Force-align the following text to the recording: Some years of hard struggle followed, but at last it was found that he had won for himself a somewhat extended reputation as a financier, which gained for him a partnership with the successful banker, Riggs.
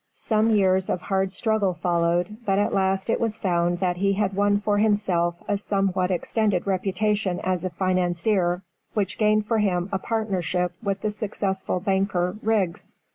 Some 0.15 0.49
years 0.49 0.89
of 0.89 0.99
hard 0.99 1.31
struggle 1.31 1.75
followed, 1.75 2.37
but 2.43 2.57
at 2.57 2.73
last 2.73 3.07
it 3.07 3.19
was 3.19 3.37
found 3.37 3.81
that 3.81 3.97
he 3.97 4.13
had 4.13 4.33
won 4.33 4.57
for 4.57 4.79
himself 4.79 5.43
a 5.47 5.57
somewhat 5.59 6.09
extended 6.09 6.65
reputation 6.65 7.39
as 7.43 7.63
a 7.63 7.69
financier, 7.69 8.63
which 8.95 9.19
gained 9.19 9.45
for 9.45 9.59
him 9.59 9.89
a 9.91 9.99
partnership 9.99 10.71
with 10.81 11.01
the 11.01 11.11
successful 11.11 11.79
banker, 11.79 12.35
Riggs. 12.41 12.93